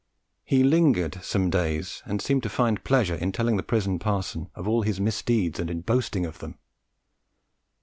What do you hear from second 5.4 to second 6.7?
and in boasting of them.